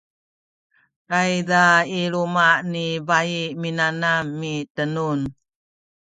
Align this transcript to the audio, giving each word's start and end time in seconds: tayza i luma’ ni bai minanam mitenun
tayza 1.07 1.63
i 1.99 1.99
luma’ 2.11 2.47
ni 2.71 2.85
bai 3.07 3.33
minanam 3.61 4.25
mitenun 4.39 5.19